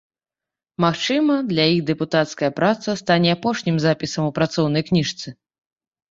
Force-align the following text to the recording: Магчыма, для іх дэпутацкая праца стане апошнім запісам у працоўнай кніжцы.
Магчыма, 0.83 1.33
для 1.51 1.65
іх 1.73 1.81
дэпутацкая 1.89 2.49
праца 2.59 2.95
стане 3.01 3.29
апошнім 3.35 3.77
запісам 3.85 4.23
у 4.31 4.33
працоўнай 4.39 4.83
кніжцы. 4.89 5.27